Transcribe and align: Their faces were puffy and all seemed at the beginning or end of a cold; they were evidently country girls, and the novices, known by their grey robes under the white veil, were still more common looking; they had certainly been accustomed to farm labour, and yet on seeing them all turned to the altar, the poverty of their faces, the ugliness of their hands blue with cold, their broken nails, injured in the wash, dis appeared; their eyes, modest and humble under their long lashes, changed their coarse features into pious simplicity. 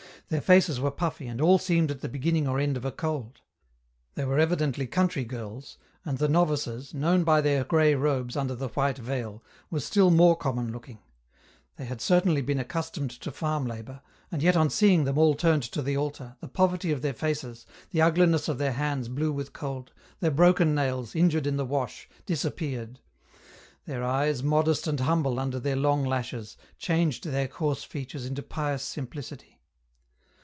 Their 0.29 0.39
faces 0.39 0.79
were 0.79 0.91
puffy 0.91 1.27
and 1.27 1.41
all 1.41 1.57
seemed 1.59 1.91
at 1.91 1.99
the 1.99 2.07
beginning 2.07 2.47
or 2.47 2.57
end 2.57 2.77
of 2.77 2.85
a 2.85 2.91
cold; 2.93 3.41
they 4.15 4.23
were 4.23 4.39
evidently 4.39 4.87
country 4.87 5.25
girls, 5.25 5.77
and 6.05 6.19
the 6.19 6.29
novices, 6.29 6.93
known 6.93 7.25
by 7.25 7.41
their 7.41 7.65
grey 7.65 7.95
robes 7.95 8.37
under 8.37 8.55
the 8.55 8.69
white 8.69 8.97
veil, 8.97 9.43
were 9.69 9.81
still 9.81 10.09
more 10.09 10.37
common 10.37 10.71
looking; 10.71 10.99
they 11.75 11.83
had 11.83 11.99
certainly 11.99 12.39
been 12.41 12.59
accustomed 12.61 13.11
to 13.11 13.29
farm 13.29 13.65
labour, 13.65 14.01
and 14.31 14.41
yet 14.41 14.55
on 14.55 14.69
seeing 14.69 15.03
them 15.03 15.17
all 15.17 15.35
turned 15.35 15.63
to 15.63 15.81
the 15.81 15.97
altar, 15.97 16.37
the 16.39 16.47
poverty 16.47 16.93
of 16.93 17.01
their 17.01 17.13
faces, 17.13 17.65
the 17.89 18.01
ugliness 18.01 18.47
of 18.47 18.57
their 18.57 18.71
hands 18.71 19.09
blue 19.09 19.33
with 19.33 19.51
cold, 19.51 19.91
their 20.21 20.31
broken 20.31 20.73
nails, 20.73 21.13
injured 21.13 21.45
in 21.45 21.57
the 21.57 21.65
wash, 21.65 22.07
dis 22.25 22.45
appeared; 22.45 23.01
their 23.83 24.01
eyes, 24.01 24.41
modest 24.41 24.87
and 24.87 25.01
humble 25.01 25.37
under 25.37 25.59
their 25.59 25.75
long 25.75 26.05
lashes, 26.05 26.55
changed 26.77 27.25
their 27.25 27.49
coarse 27.49 27.83
features 27.83 28.25
into 28.25 28.41
pious 28.41 28.81
simplicity. 28.83 29.57